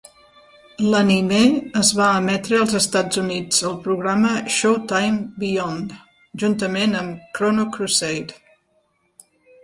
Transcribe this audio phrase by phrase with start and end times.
[0.91, 1.39] L'animé
[1.81, 5.93] es va emetre als Estats Units al programa Showtime Beyond,
[6.45, 8.39] juntament amb "Chrono Crusade".